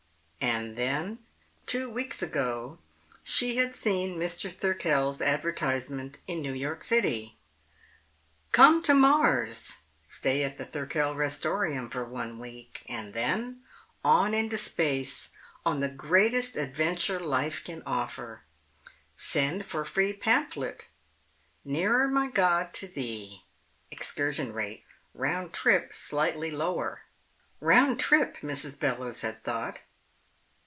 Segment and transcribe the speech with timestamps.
[0.43, 1.19] And then,
[1.67, 2.79] two weeks ago,
[3.23, 4.51] she had seen Mr.
[4.51, 7.37] Thirkell's advertisement in New York City:
[8.51, 9.81] COME TO MARS!
[10.09, 12.81] Stay at the Thirkell Restorium for one week.
[12.89, 13.61] And then,
[14.03, 15.29] on into space
[15.63, 18.41] on the greatest adventure life can offer!
[19.15, 20.87] Send for Free Pamphlet:
[21.63, 23.43] "Nearer My God To Thee."
[23.91, 24.85] Excursion rates.
[25.13, 27.01] Round trip slightly lower.
[27.59, 28.79] "Round trip," Mrs.
[28.79, 29.79] Bellowes had thought.